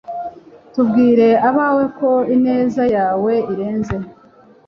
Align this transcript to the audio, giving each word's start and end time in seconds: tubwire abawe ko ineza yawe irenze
tubwire 0.73 1.29
abawe 1.49 1.83
ko 1.97 2.09
ineza 2.35 2.83
yawe 2.95 3.33
irenze 3.51 3.95